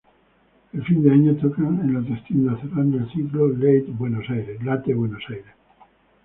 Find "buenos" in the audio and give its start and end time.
3.89-4.27